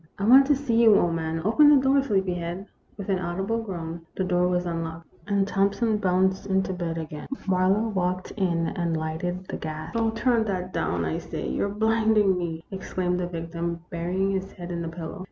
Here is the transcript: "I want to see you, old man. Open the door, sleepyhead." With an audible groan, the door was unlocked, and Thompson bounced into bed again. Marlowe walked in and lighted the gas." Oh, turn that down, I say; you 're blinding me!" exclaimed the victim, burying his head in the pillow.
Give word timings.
"I 0.17 0.23
want 0.25 0.47
to 0.47 0.55
see 0.55 0.81
you, 0.81 0.97
old 0.97 1.13
man. 1.13 1.43
Open 1.45 1.69
the 1.69 1.75
door, 1.79 2.01
sleepyhead." 2.01 2.65
With 2.97 3.07
an 3.09 3.19
audible 3.19 3.61
groan, 3.61 4.01
the 4.15 4.23
door 4.23 4.47
was 4.47 4.65
unlocked, 4.65 5.05
and 5.27 5.47
Thompson 5.47 5.97
bounced 5.99 6.47
into 6.47 6.73
bed 6.73 6.97
again. 6.97 7.27
Marlowe 7.47 7.89
walked 7.89 8.31
in 8.31 8.65
and 8.69 8.97
lighted 8.97 9.45
the 9.47 9.57
gas." 9.57 9.93
Oh, 9.95 10.09
turn 10.09 10.45
that 10.45 10.73
down, 10.73 11.05
I 11.05 11.19
say; 11.19 11.47
you 11.47 11.67
're 11.67 11.69
blinding 11.69 12.35
me!" 12.35 12.63
exclaimed 12.71 13.19
the 13.19 13.27
victim, 13.27 13.81
burying 13.91 14.31
his 14.31 14.53
head 14.53 14.71
in 14.71 14.81
the 14.81 14.87
pillow. 14.89 15.19